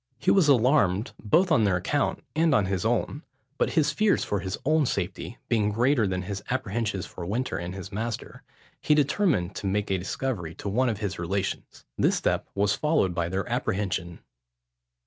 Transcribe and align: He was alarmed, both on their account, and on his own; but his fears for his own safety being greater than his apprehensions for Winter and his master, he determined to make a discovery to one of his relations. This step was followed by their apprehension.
He 0.17 0.31
was 0.31 0.47
alarmed, 0.47 1.11
both 1.23 1.51
on 1.51 1.63
their 1.63 1.75
account, 1.75 2.23
and 2.35 2.55
on 2.55 2.65
his 2.65 2.85
own; 2.85 3.21
but 3.59 3.73
his 3.73 3.91
fears 3.91 4.23
for 4.23 4.39
his 4.39 4.57
own 4.65 4.87
safety 4.87 5.37
being 5.47 5.69
greater 5.69 6.07
than 6.07 6.23
his 6.23 6.41
apprehensions 6.49 7.05
for 7.05 7.23
Winter 7.23 7.55
and 7.59 7.75
his 7.75 7.91
master, 7.91 8.41
he 8.79 8.95
determined 8.95 9.53
to 9.57 9.67
make 9.67 9.91
a 9.91 9.99
discovery 9.99 10.55
to 10.55 10.69
one 10.69 10.89
of 10.89 10.97
his 11.01 11.19
relations. 11.19 11.85
This 11.99 12.15
step 12.15 12.49
was 12.55 12.73
followed 12.73 13.13
by 13.13 13.29
their 13.29 13.47
apprehension. 13.47 14.21